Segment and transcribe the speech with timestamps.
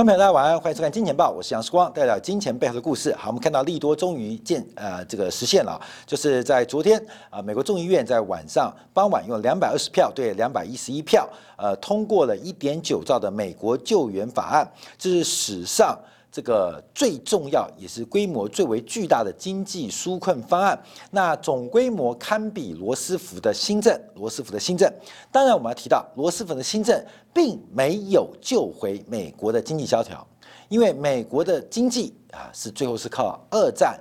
[0.00, 3.14] 观众朋友，大家晚安，欢迎收看《金钱报》，我是杨世光，带来金钱背后的故事。
[3.16, 6.98] 好，我们看到利多终于见呃这个实现了，就是在昨天
[7.28, 11.28] 啊，美国众议院在晚上傍晚用两百二十票对两百一十一票，
[11.58, 14.66] 呃，通过了一点九兆的美国救援法案，
[14.96, 15.94] 这是史上。
[16.32, 20.80] 这个最重要也是规模最为巨大的经济纾困方案，
[21.10, 24.00] 那总规模堪比罗斯福的新政。
[24.14, 24.88] 罗斯福的新政，
[25.32, 30.24] 当然我们要提到罗斯福的新政并没有救回美国的经济萧条，
[30.68, 33.98] 因为美国的经济啊是最后是靠二战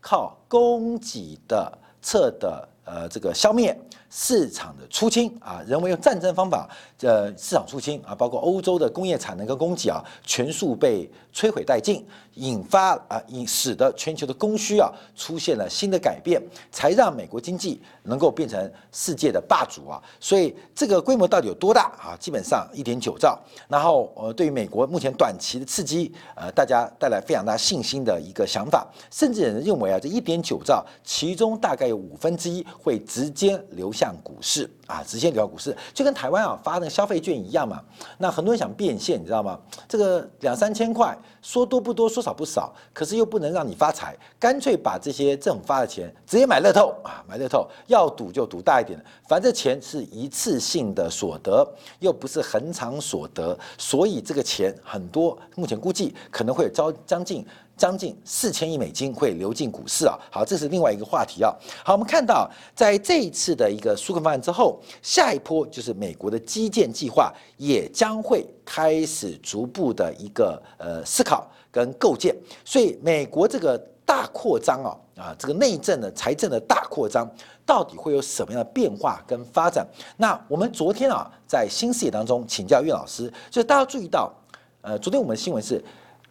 [0.00, 3.76] 靠供给的侧的呃这个消灭。
[4.14, 6.68] 市场的出清啊，人为用战争方法，
[7.00, 19.98] 呃，市场出清啊，包括欧洲的工业产能跟供给啊，全数被摧毁殆尽，引发啊，引使得全球的供需啊出现了新的改变，才让美国经济能够变成世界的霸主啊。
[20.20, 22.14] 所以这个规模到底有多大啊？
[22.20, 23.40] 基本上一点九兆。
[23.66, 34.01] 然后呃，对于美国目前短期的刺激，呃，大家带来非常大信心的一个想法，甚至有人认为啊，这一点九兆其中大概有五分之一会直接流向。
[34.02, 34.68] 像股市。
[34.92, 37.82] 啊，直接流股市，就跟台湾啊发那个消费券一样嘛。
[38.18, 39.58] 那很多人想变现，你知道吗？
[39.88, 51.66] 这个两三千块，说多不多，说少不少，可是又不能让你发财，干脆把这些政府发的钱直接买乐透啊，买乐透，要赌就赌大一点的，反正钱是一次性的所得，
[52.00, 57.46] 又不是恒常所得，所以这个钱很多，目前估计可能会有招将近。
[57.74, 60.16] 将近四千亿美金会流进股市啊！
[60.30, 61.52] 好，这是另外一个话题啊。
[61.82, 72.34] 好，我们看到在这一次的一个纾困方案之后，下一波就是美国的基建计划也将会开始逐步的一个呃思考跟构建。
[72.64, 77.28] 所以，美国这个大扩张啊啊，这个内政的财政的大扩张，
[77.64, 79.86] 到底会有什么样的变化跟发展？
[80.16, 84.32] 那我们昨天啊，在新视野当中请教岳老师，就是大家注意到，
[84.80, 85.82] 呃，昨天我们的新闻是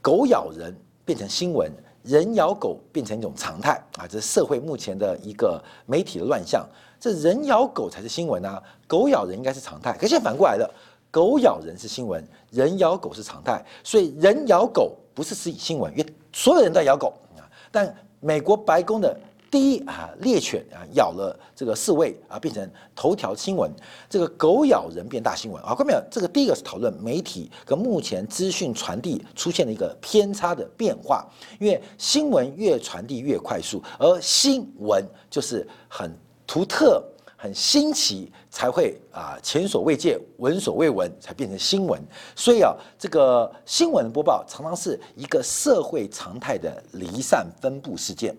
[0.02, 0.76] 狗咬人。
[1.04, 1.70] 变成新闻，
[2.04, 4.08] 人咬狗变成一种常态啊！
[4.08, 6.66] 这是社会目前的一个媒体的乱象。
[7.02, 9.92] 这人咬狗才是新闻啊，狗咬人应该是常态。
[10.00, 10.72] 可现在反过来了，
[11.10, 13.62] 狗咬人是新闻，人咬狗是常态。
[13.84, 17.44] 所以人咬狗不是是新闻，因为所有人都在咬狗啊。
[17.72, 19.20] 但美国白宫的。
[19.50, 23.70] 第一啊，猎犬啊咬了这个侍卫啊，变成头条新闻。
[24.10, 26.02] 这个狗咬人变大新闻啊，看到没有？
[26.10, 31.28] 这个第一个是讨论媒体跟目前资讯传递出现了一个偏差的变化。
[31.60, 36.10] 因为新闻越传递越快速，而新闻就是很
[36.52, 37.02] 独特、
[37.38, 41.98] 很新奇，才会啊前所未见、闻所未闻，才变成新闻。
[42.36, 48.36] 所以啊，这个新闻的播报常常是一个社会常态的离散分布事件。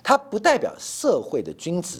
[0.00, 1.98] 它不代表社会的均值，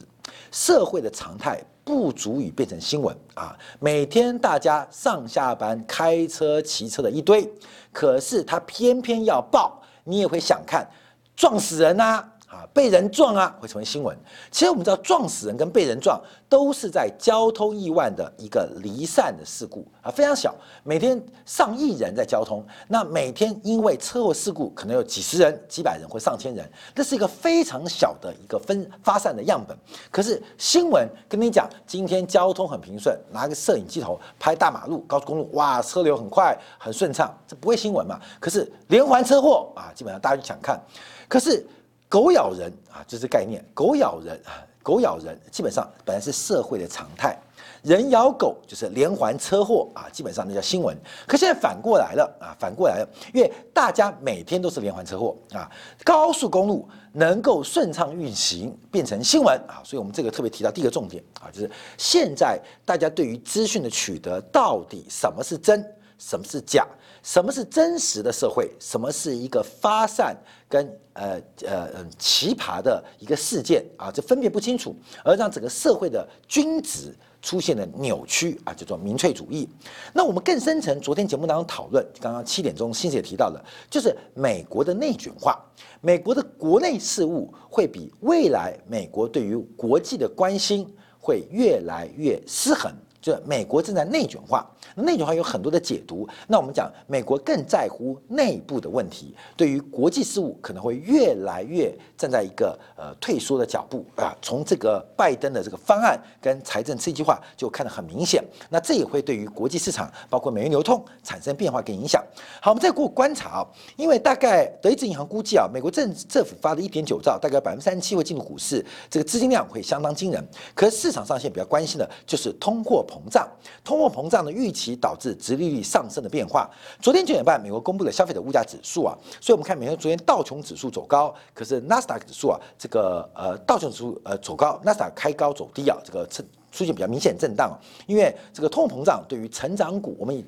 [0.53, 3.59] 社会的常态不足以变成新闻啊！
[3.81, 7.53] 每天大家上下班开车、骑车的一堆，
[7.93, 10.89] 可是他偏偏要报，你也会想看，
[11.35, 12.05] 撞死人呐！
[12.05, 14.17] 啊，啊被人撞啊，会成为新闻。
[14.51, 20.55] 其实我们知道，撞死人跟被人撞都是在交通意外的一个离散的事故啊，非常小。
[20.83, 29.77] 每天上亿人在交通，那每天因为车祸事故可能有几十人、几百人或上千人，这是一个非常小的一个分发散的样本。
[30.11, 38.19] 可是新闻跟你讲，今天交通很平顺，拿个摄影机头拍大马路、高速公路，哇，车流很快、很顺畅，这不会新闻嘛？
[38.41, 40.81] 可是连环车祸啊，基本上大家就想看。
[41.29, 41.67] 可是。
[42.09, 43.65] 狗咬人啊，这是概念。
[43.75, 47.37] 狗咬人啊，狗咬人，基本上本来是社会的常态。
[47.83, 50.97] 人咬狗就是连环车祸啊，基本上那叫新闻。
[51.27, 55.71] 可现在反过来了啊，反过来了，因为大家每天都是连环车祸啊，
[56.03, 65.85] 高速公路能够顺畅运行变成新闻啊，所以我们这个特别提到第一个重点啊，就是现在大家对于资讯的取得，到底什么是真？
[66.19, 66.87] 什么是假？
[67.27, 68.71] 什么是真实的社会？
[68.79, 70.37] 什么是一个发散
[70.69, 71.33] 跟呃
[71.65, 74.13] 呃嗯奇葩的一个事件啊？
[74.13, 74.95] 这分辨不清楚，
[75.25, 77.13] 而让整个社会的均值
[77.43, 79.69] 出现了扭曲啊，叫做民粹主义。
[80.13, 85.61] 那我们更深层，昨天节目当中讨论，刚刚七点钟新姐提到了，就是美国的内卷化，
[86.01, 90.87] 美国的国内事务会比未来美国对于国际的关心
[91.19, 92.89] 会越来越失衡。
[93.27, 94.65] 就美国正在内卷化，
[94.95, 96.29] 内卷化有很多的解读。
[96.47, 104.33] 那我们讲，美国更在乎内部的问题，对于国际事务可能会越来越站在一个呃退缩的脚步啊。
[104.41, 108.45] 从这个拜登的这个方案跟财政刺激计划就看得很明显。
[108.71, 112.25] 那这也会对于国际市场，包括美元流通产生变化跟影响。
[112.63, 120.49] 好，我们再过观察啊，因为大概德意志银行估计啊，美国政政府发的一点九兆，大概百分之三十七会进入股市，这个资金量会相当惊人。
[120.77, 123.16] 可是市场上现在比较关心的就是通货膨。
[123.17, 123.49] 膨胀，
[123.83, 126.71] 通货膨胀的预期导致殖利率上升的变化。
[127.01, 137.75] 昨天九点半，美国公布了消费者物价指数啊，所以我们看美国昨天道琼指数走高，可是纳斯达克指数啊，这个呃道琼指数呃走高，纳斯达克开高走低啊，这个出出现比较明显震荡，
[138.07, 140.45] 因为这个通货膨胀对于成长股，我们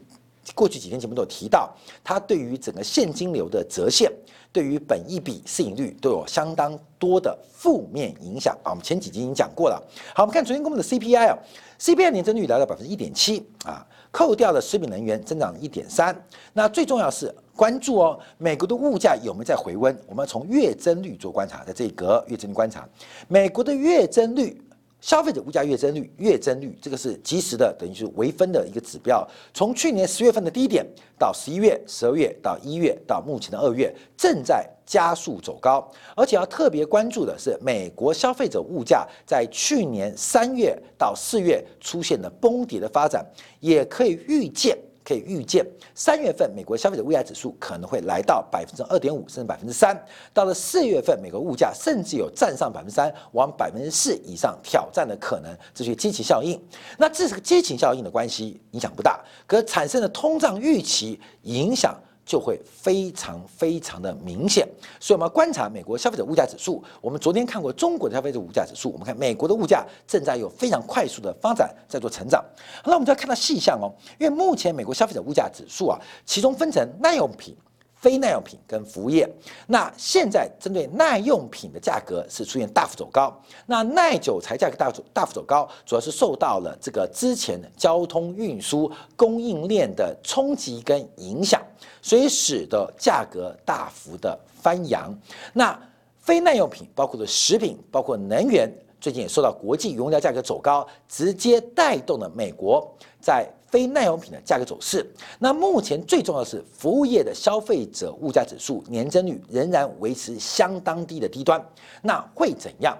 [0.54, 4.10] 过去几天节目都有提到，它对于整个现金流的折现。
[4.50, 8.70] 对于本益比市盈率都有相当多的负面影响啊！
[8.70, 9.80] 我们前几集已经讲过了。
[10.14, 11.38] 好，我们看昨天公布的 CPI 啊
[11.78, 16.16] ，CPI 年增率来到百分之一点七啊，扣掉了食品能源增长一点三。
[16.54, 19.94] 那最重要是关注哦，美国的物价有没有在回温？
[20.06, 22.88] 我们从月增率做观察，在这一格月增率观察，
[23.28, 24.58] 美国的月增率。
[25.00, 29.26] 消费者物价月增率，月增率这个是及时的，等于是微分的一个指标。
[29.54, 30.84] 从去年十月份的低点
[31.18, 35.88] 到十一月、十二月到一月到目前的二月，正在加速走高。
[36.16, 43.24] 而且要特别关注的是，美国消费者物价在去年三月到四月出现了崩跌的发展，
[43.60, 44.76] 也可以预见。
[45.08, 49.98] 可以预见，三月份美国消费者物价指数可能会来到百分之二点五，甚至百分之三。
[50.34, 55.50] 到了四月份，美国物价甚至有站上百分之三，往百分之四以上挑战的可能。
[55.72, 56.60] 这些激情效应，
[56.98, 61.98] 那这是个激情效应的关系，影响不大，可产生的通胀预期影响。
[62.28, 64.68] 就会非常非常的明显，
[65.00, 66.84] 所以我们要观察美国消费者物价指数。
[67.00, 72.44] 我们昨天看过中国的消费者物价指数，我们看美国的物价正在有非常快速的发展，在做成长。
[72.84, 73.88] 那我们就要看到细项哦，
[74.18, 77.56] 因为目前美国消费者物价指数啊，其中分成耐用品。
[78.00, 79.28] 非耐用品跟服务业，
[79.66, 83.36] 那现在针对耐用品的价格是出现大幅走高，
[83.66, 91.60] 那耐久材价格大幅大幅走高，主要是受到了这个之前交通运输供应链的冲击跟影响，
[92.00, 95.12] 所以使得价格大幅的翻扬。
[95.52, 95.76] 那
[96.20, 102.88] 非耐用品包括的食品，包括能源，最近也受到国际原料价格走高，直接带动了美国
[103.20, 103.48] 在。
[103.70, 105.06] 非耐用品的价格走势，
[105.38, 111.62] 那目前最重要的是服务业的消费者物价指数年增率仍然维持相当低的低端，
[112.02, 112.96] 那会怎样？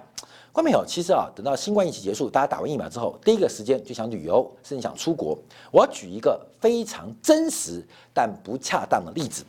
[0.51, 5.37] 观众朋友，其实啊，等到新冠疫情结束，大家打完疫苗之后，第一个时间就想旅游，甚至想出国。
[5.71, 7.83] 我举一个非常真实
[8.13, 9.43] 但不恰当的例子，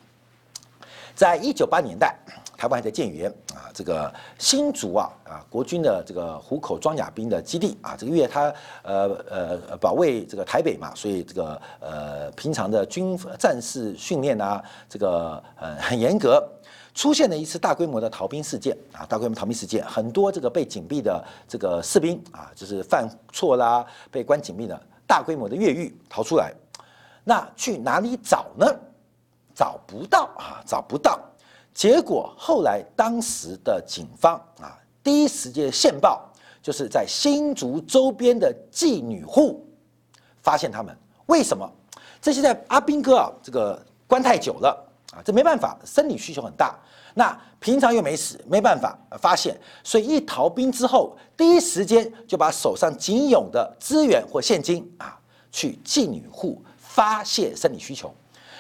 [1.14, 2.17] 在一九八年代。
[2.60, 8.52] 台湾还在建园啊，这个新竹啊啊，国军的这个虎口装甲兵的基地啊，这个月他
[8.82, 16.46] 呃呃保卫这个台北嘛，所以这个呃平常的军战士训练啊，这个呃很严格。
[16.92, 26.52] 出现了一次大规模的逃兵事件啊，大规模逃兵事件，很多这个被紧闭的这个士兵啊，就是犯错啦，被关紧闭的，大规模的越狱逃出来，
[27.24, 28.66] 那去哪里找呢？
[29.54, 31.18] 找不到啊，找不到。
[31.72, 36.31] 结果后来，当时的警方啊，第一时间线报，
[36.61, 39.67] 就是在新竹周边的妓女户
[40.43, 40.94] 发现他们。
[41.26, 41.70] 为什么？
[42.20, 44.69] 这些在阿兵哥啊，这个关太久了
[45.12, 46.78] 啊，这没办法，生理需求很大。
[47.14, 55.19] 那平常又没死，没办法发现，所以一逃兵之后，第一时间就把手上仅有的资源或现金啊，
[55.50, 58.12] 去妓女户发泄生理需求，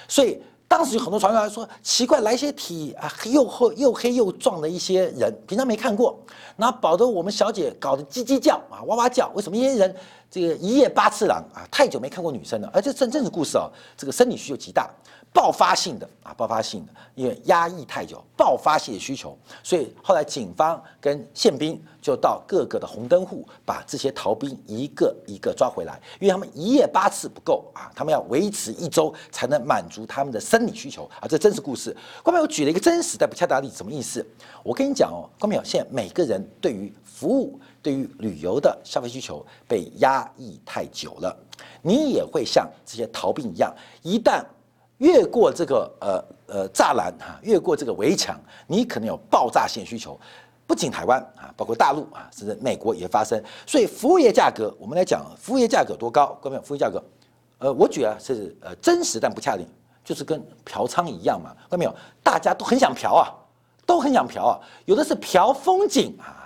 [0.08, 0.40] 所以。
[0.70, 6.16] 当时有很多传言说奇怪，来些体啊又厚又黑又壮的一些人，平常没看过，
[6.56, 9.96] 然后保得我们小姐搞得叽叽叫啊哇哇叫，为什么一些人
[10.30, 11.66] 这个一夜八次郎啊？
[11.70, 14.88] 太久没看过女生了，而这真正的故事哦，这个生理需求极大。
[15.32, 31.96] 爆发性的啊，爆发性的，因为压抑太久，爆发性的需求，所以后来警方跟宪兵就到各个的红灯户，把这些逃兵一个一个抓回来，因为他们一夜八次不够啊，他们要维持一周才能满足他们的生理需求啊，这真实故事。
[32.24, 34.26] 关淼，我举了一个真实但不恰当例子，什么意思？
[34.64, 41.36] 我跟你讲哦，关淼，现在每个人对于服务、对于旅游的消费需求被压抑太久了，
[41.82, 44.44] 你也会像这些逃兵一样，一旦
[44.98, 50.18] 越过这个呃呃栅栏哈，越过这个围墙，你可能有爆炸性需求，
[50.66, 53.42] 不仅台湾啊，包括大陆啊，甚至美国也发生。
[53.66, 56.38] 所以服务业价格，我们来讲服务业价格多高？
[56.40, 57.02] 各位，服务业价格，
[57.58, 59.64] 呃，我觉得是呃真实但不恰当，
[60.04, 61.54] 就是跟嫖娼一样嘛。
[61.68, 61.94] 看到没有？
[62.22, 63.32] 大家都很想嫖啊，
[63.86, 64.60] 都很想嫖啊。
[64.84, 66.39] 有的是嫖风景啊，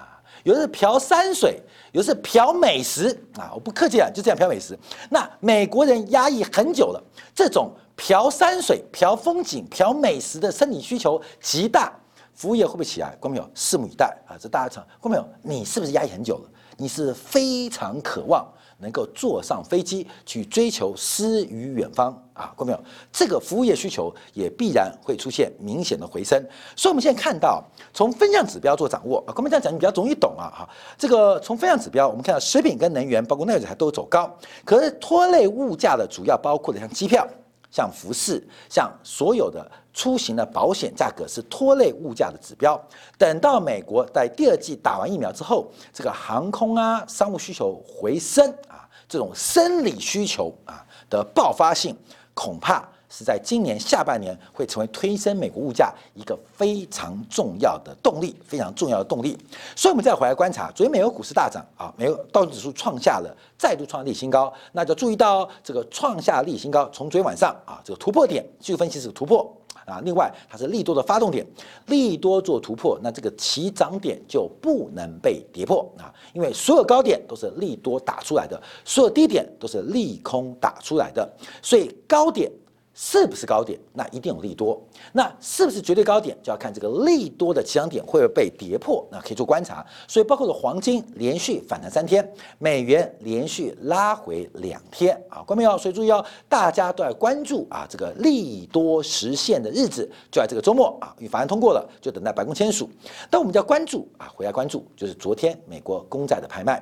[0.45, 1.61] 有的是嫖山水，
[1.91, 3.51] 有的是嫖美食啊。
[3.53, 4.79] 我不客气啊，就这样嫖美食。
[5.11, 7.03] 那美国人压抑很久了，
[7.35, 7.73] 这种。
[7.97, 11.93] 嫖山水、嫖风景、嫖美食的生理需求极大，
[12.35, 13.15] 服务业会不会起来？
[13.21, 14.35] 观众朋友，拭目以待啊！
[14.37, 16.51] 这大家场，观众朋友，你是不是压抑很久了？
[16.77, 18.45] 你是非常渴望。
[18.79, 26.39] 能够坐上飞机去追求诗与远方啊，各位朋友，这个服务业需求也必然会出现明显的回升。
[26.77, 27.63] 所以，我们现在看到
[27.93, 30.51] 从分项指标做掌握啊，各位这样讲你比较容易懂啊。
[30.51, 34.31] 哈，这个从分项指标，我们看到食品跟能源，包括内材都走高，
[34.65, 37.27] 可是拖累物价的主要包括的像机票、
[37.75, 38.41] 像服饰、
[38.71, 39.69] 像所有的。
[39.97, 42.77] 出行的保险价格是拖累物价的指标。
[43.17, 51.97] 等到美国在第二季打完疫苗之后，这个航空啊、商务需求回升啊，这种生理需求啊的爆发性，
[52.35, 52.85] 恐怕。
[53.17, 59.39] 是在今年下半年会成为推升美国物价一个非常重要的动力，非常重要的动力。
[59.77, 69.49] 所以，我们再回来观察，昨天美国股市大涨啊，美国道指数创下了再度创历史新高，那就注意到这个创下历史新高，从昨天晚上啊这个突破点，技术分析是突破
[69.87, 70.01] 啊。
[70.05, 71.47] 另外，它是利多的发动点，
[71.87, 82.51] 利多做突破，那这个起涨点就不能被跌破啊，因为所有高点都是利多打出来的，所有低点都是利空打出来的，所以高点。
[82.95, 83.79] 是不是高点？
[83.93, 84.81] 那一定有利多。
[85.13, 86.37] 那是不是绝对高点？
[86.43, 89.05] 就要看这个利多的起涨点会不会被跌破。
[89.11, 89.85] 那可以做观察。
[90.07, 92.27] 所以包括了黄金连续反弹三天，
[92.59, 102.89] 美元连续拉回两天啊，观众朋友，所以注意哦，大家都在关注啊，这个利多实现的日子就在这个周末啊，因为法案通过了，就等待白宫签署。
[103.29, 106.81] 但我们就要关注啊，回来关注就是昨天美国公债的拍卖。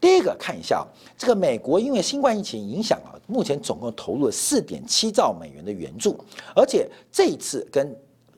[0.00, 0.84] 第一个看一下，
[1.16, 6.18] 这个美国因为新冠疫情影响啊，目前总共投入了四点七兆美元的援助，
[6.56, 7.94] 而且这一次跟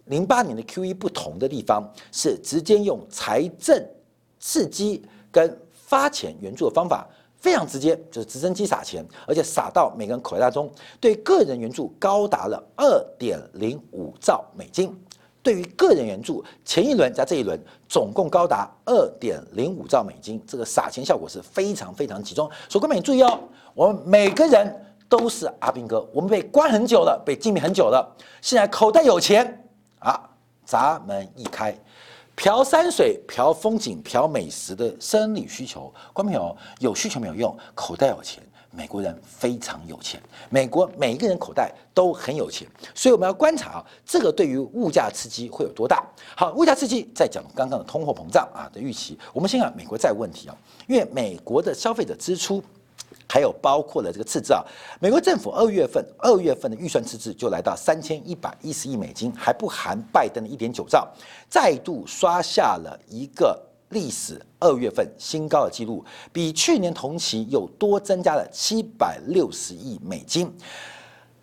[0.06, 3.83] 零八年的 Q E 不同的地方是直接用财政
[4.38, 14.94] 刺激跟发钱援助的方法，非常直接，就是直升机撒钱，而且撒到每个人口袋中，对个人援助高达了二点零五兆美金。
[15.42, 22.50] 对于个人援助，前一轮加这一轮总共高达二点零五兆美金，这个撒钱效果是非常非常集中。
[22.66, 23.38] 所以各位注意哦，
[23.75, 24.75] 我们每个人
[25.16, 28.04] 都是阿兵哥，我们被关很久了，被禁闭很久了，
[28.42, 29.64] 现在口袋有钱。
[30.00, 30.21] 啊，
[30.66, 31.73] 闸门一开，
[32.35, 38.42] 嫖山水、嫖风景、嫖美食的生理需求，观众朋友有需求没有用，口袋有钱。
[38.73, 46.04] 美国人非常有钱，美国每一个人口袋都很有钱，所以我们要观察啊，这个对于物价刺激会有多大？
[46.37, 49.16] 好，物价刺激再讲刚刚的通货膨胀啊的预期。
[49.33, 50.56] 我们先看美国债务问题啊，
[50.88, 52.61] 因为美国的消费者支出
[53.34, 54.62] 还有包括了这个赤字啊，
[55.00, 61.12] 美国政府二月份二月份的预算赤字就来到三千一百一十亿美金，还不含拜登的一点九兆，
[61.48, 63.60] 再度刷下了一个。
[63.90, 70.52] 历史二月份新高的记录，比去年同期又多增加了七百六十亿美金。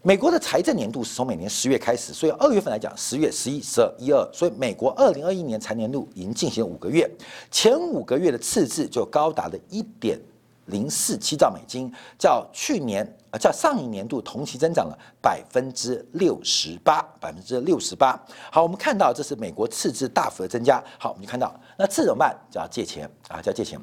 [0.01, 7.09] 美国的财政年度是从每年十月开始，所以二月份来讲，十月、十一、十二、一二，所以美国二零二一年财年度已经进行了五个月，
[7.51, 10.19] 前五个月的赤字就高达了一点
[10.65, 18.21] 零四七兆美金，较去年啊，较上一年度同期增长了百分之六十八，百分之六十八。
[18.51, 20.83] 好，我们看到这是美国赤字大幅的增加。
[20.99, 21.53] 好，我们就看到。
[21.77, 22.37] 那这怎么办？
[22.51, 23.79] 就要借钱啊，就要借钱。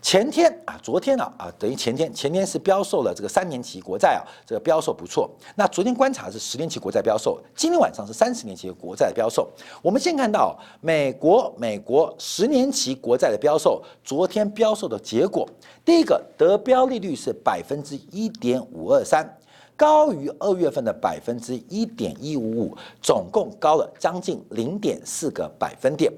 [0.00, 5.28] 前天啊，昨天呢啊，等于前天，前天是标售了这个三年期国债啊，这个标售不错。
[5.56, 9.50] 那昨天观察是十年期国债标售，今天晚上是三十年期国债标售。
[9.82, 15.48] 我们先看到美国美国十年期国债的标售，昨天标售的结果，
[15.84, 19.28] 第一个得标利率是百分之一点五二三，
[19.76, 26.12] 高于二月份的百分之一点一五五，总共高了将近零点四个百分点。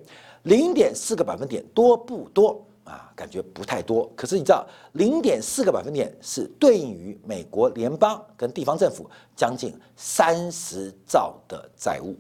[0.45, 3.13] 零点四个百分点多不多啊？
[3.15, 4.11] 感觉不太多。
[4.17, 12.17] 可是你知道，零点四个百分点是对应于美国联邦跟地方政府将近三十兆的债务，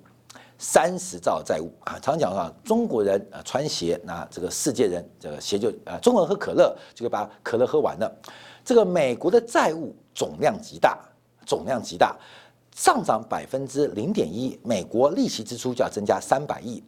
[0.59, 1.99] 三十兆债务啊！
[2.03, 8.15] 常讲啊，中国人啊穿鞋，那这个世界人这个鞋就啊，中国人喝可乐就可以把可乐喝完了。
[8.63, 10.99] 这个美国的债务总量极大，
[11.47, 12.15] 总量极大，
[12.77, 16.83] 上涨百分之零点一，美国利息支出就要增加三百亿。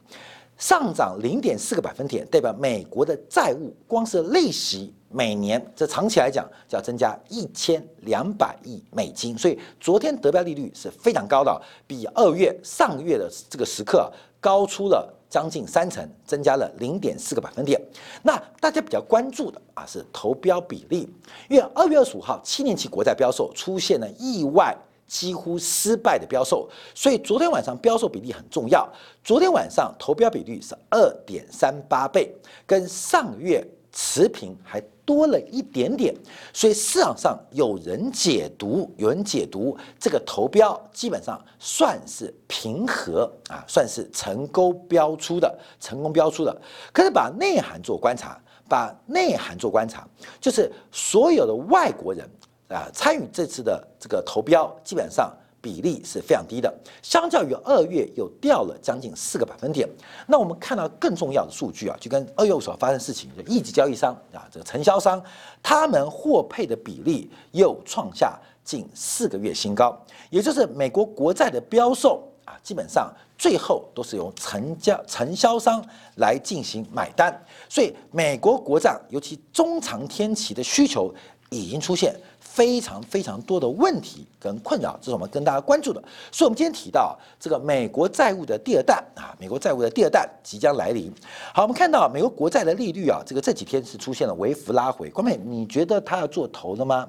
[0.58, 17.80] 上涨零点四个百分点，代表美国的债务光是利息每年这长期来讲就要增加一千两百亿美金，所以昨天得标利率是非常高的，比二月上月的这个时刻高出了将近三成，增加了零点四个百分点。
[18.22, 21.08] 那大家比较关注的啊是投标比例，
[21.48, 24.76] 因为二月二十五号七年期国债标售出现了意外。
[25.08, 28.88] 几乎失败的标售，所以昨天晚上标售比例很重要。
[29.22, 32.34] 昨天晚上投标比率是二点三八倍，
[32.66, 33.62] 跟上月
[33.92, 36.14] 持平，还多了一点点。
[36.52, 46.56] 所以市场上有人解读，有人解读这个投标基本上算是平和啊，算是成功标出的，成功标出的。
[46.92, 50.06] 可是把内涵做观察，把内涵做观察，
[50.40, 52.28] 就是所有的外国人
[52.68, 55.32] 啊参与这次的这个投标，基本上。
[55.62, 59.88] 比例是非常低的，相较于二月又掉了将近四个百分点。
[60.26, 65.22] 那我们看到更重要的数据啊，就跟二月所发生事情，就一级交易商啊，这个承销商，
[65.62, 69.96] 他们获配的比例又创下近四个月新高，
[70.30, 75.80] 也就是美国国债的标售啊，基本上最后都是由承交承销商
[76.16, 77.32] 来进行买单，
[77.68, 81.14] 所以美国国债尤其中长天期的需求
[81.50, 82.14] 已经出现。
[82.42, 86.02] 非常非常多的问题跟困扰，这是我们跟大家关注的。
[86.30, 91.10] 所以，我们今天提到这个美国债务的第二弹啊，美国债务的第二弹即将来临。
[91.54, 95.08] 好，我们看到美国国债的利率啊，这个这几天是出现了微幅拉回。
[95.08, 97.08] 关妹，你觉得它要做头了吗？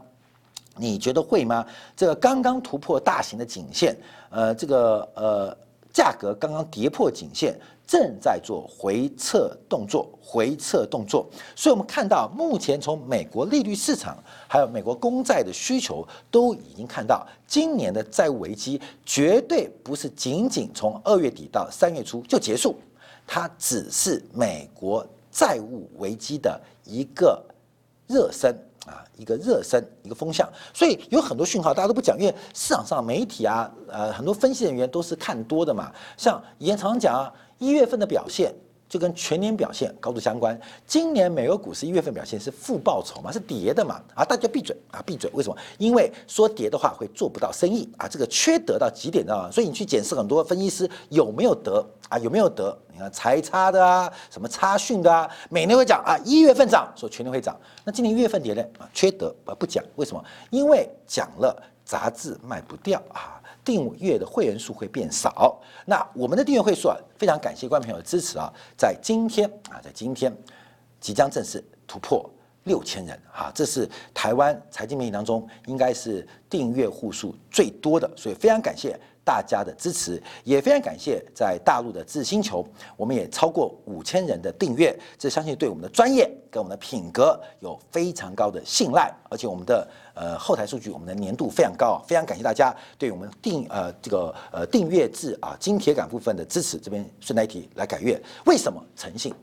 [0.78, 1.66] 你觉得会吗？
[1.96, 3.96] 这个刚刚突破大型的颈线，
[4.30, 5.58] 呃，这个呃，
[5.94, 7.58] 价格刚刚跌破颈线。
[7.86, 17.28] 正在做回撤动作，回撤动作，所以我们看到目前从美国利率市场，还有美国公债的需求，都已经看到。
[17.46, 22.78] 今年的债务危机绝对不是仅仅从二月底到三月初就结束，
[23.28, 27.44] 它只是美国债务危机的一个
[28.08, 28.58] 热身。
[28.86, 30.48] 啊，一个热身，一个风向。
[30.74, 37.34] 所以有很多讯号大家都不讲，因为市场上媒体啊，呃，很多分析人员都是看多的嘛，像以前常常讲啊。
[37.60, 38.54] 一月份的表现
[38.94, 40.56] 就跟全年表现高度相关。
[40.86, 44.00] 今年美国股市一月份表现是负报酬嘛，是跌的嘛？
[44.14, 45.32] 啊，大家闭嘴啊，闭嘴！
[45.34, 45.58] 为什么？
[45.80, 49.52] 因为说跌的话会做不到生意啊，这个缺德到极点的。
[49.52, 52.78] 所以你去检视很多分析师有没有得啊，有没有得？
[52.92, 57.60] 你看财差的啊，什么差讯的啊，每年会讲啊，一月份涨，说全年会涨。
[57.84, 58.62] 那今年一月份跌呢？
[58.78, 59.84] 啊，缺德啊，不讲。
[59.96, 60.24] 为什么？
[60.52, 63.42] 因为讲了杂志卖不掉啊。
[63.64, 70.36] 订阅的会员数会变少，那我们的订阅会数啊，非常感谢观众朋友的支持啊，在今天啊，在今天
[71.00, 72.30] 即将正式突破
[72.66, 79.00] 六千人啊，这是台湾财经媒体当中应该是订阅户数最多的，所以非常感谢。
[79.26, 82.66] 大家的支持也非常感谢，在大陆的智星球，
[82.98, 96.78] 我们也超过五千人的订阅，这相信对我们的专业跟我们的品格有非常高的信赖，而且我们的呃后台数据，我们的年度非常高，非常感谢大家对我们订呃这个呃订阅制啊金铁杆部分的支持。
[96.78, 99.34] 这边顺带一提来改阅，为什么诚信？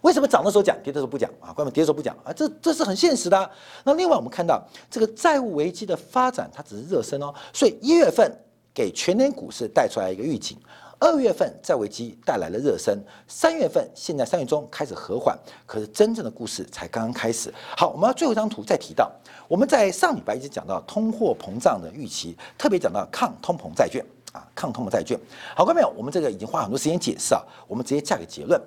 [0.00, 1.52] 为什么涨的时候讲，跌的时候不讲啊？
[1.52, 2.32] 关门跌的时候不讲啊？
[2.32, 3.50] 这这是很现实的。
[3.84, 8.32] 那另外我们看到这个债务危机的发展，它只是热身哦，所以一月份。
[8.76, 10.54] 给全年股市带出来一个预警，
[10.98, 15.34] 二月份债危机带来了热身，三月份现在三月中开始和缓，
[15.64, 17.50] 可是真正的故事才刚刚开始。
[17.74, 19.10] 好，我们最后一张图再提到，
[19.48, 25.18] 我们在上礼拜一直讲到通货膨胀的预期，特别讲到抗通膨债券啊，抗通膨债券。
[25.56, 28.60] 好，各位朋友，我们这个已经花很多时间解释啊，我们直接下个结论：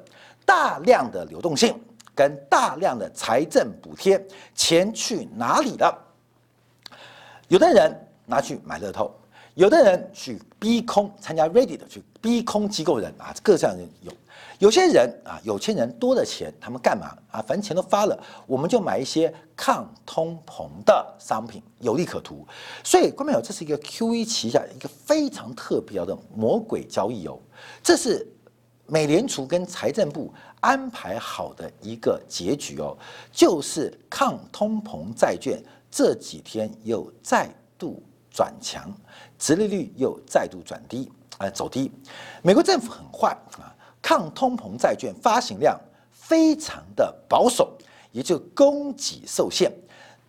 [0.43, 1.80] 大量的流动性
[2.15, 4.19] 跟大量的财政补贴，
[4.56, 5.95] 钱去哪里了？
[7.48, 9.13] 有的人拿去买乐透。
[9.56, 14.12] 有的人去逼空参加 Ready 的，去逼空机构人啊，各这样人有。
[14.60, 17.42] 有些人啊，有钱人多的钱，他们干嘛啊？
[17.42, 22.46] 反正钱都发了，我们就买一些抗通膨的商品，有利可图。
[22.84, 27.40] 所以，观众朋友，这是一个 QE 旗下一个非常特别的魔鬼交易哦。
[27.82, 28.28] 这是
[28.86, 32.98] 美联储跟财政部安排好的一个结局哦，
[33.32, 38.92] 就是抗通膨债券这几天又再度转强。
[39.38, 41.89] 殖利率又再度转低，呃，走低。
[42.42, 45.80] 美国政府很坏啊，抗通膨债券发行量
[46.12, 47.78] 非常的保守，
[48.12, 49.72] 也就供给受限，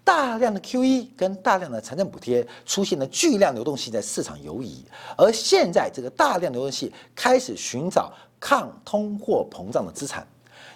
[0.04, 4.84] 大量的 QE 跟大量的财政补贴出现了巨量流动性在市场游移，
[5.16, 10.24] 而现在这个大量流动性开始寻找抗通货膨胀的资产，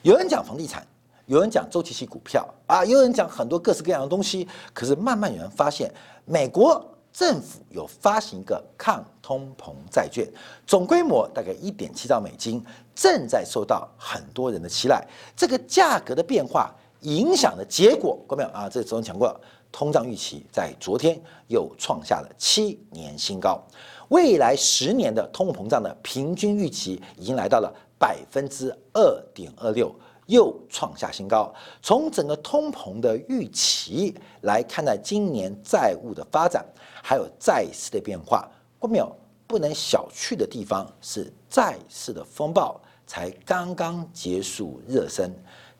[0.02, 0.84] 有人讲房地产，
[1.26, 5.88] 有人讲周期性股票啊，有人讲很多各式各样的东西，可是慢慢有人发现
[6.24, 6.84] 美国。
[7.14, 10.28] 政府有发行一个抗通膨债券，
[10.66, 12.60] 总规模大概一点七兆美金，
[12.92, 15.06] 正在受到很多人的期待。
[15.36, 23.64] 这个价格的变化影响的结果，各位啊，这昨天讲过，通胀预期在昨天又创下了七年新高，
[24.08, 29.94] 未来十年的通货膨胀的平均预期已经来到了百分之二点二六。
[30.26, 31.52] 又创下新高。
[31.82, 36.64] 从整个通膨的预期来看待今年债务的发展，
[37.02, 39.10] 还有债市的变化，郭淼
[39.46, 45.30] 不能小觑的地方是债市的风暴才刚刚结束热身，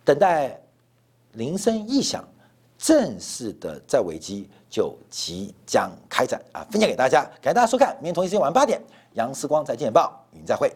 [0.04, 0.61] 等待
[1.33, 2.22] 铃声一响，
[2.76, 6.66] 正式的债危机就即将开展啊！
[6.70, 8.80] 分享给大家，感谢大家收看，明天同一时间晚上八点，
[9.14, 10.70] 杨思光在见报与您再会。